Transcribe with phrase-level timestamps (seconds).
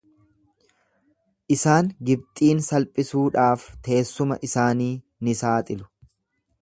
[1.55, 4.93] Isaan Gibxiin salphisuudhaaf teessuma isaanii
[5.29, 5.91] ni saaxilu.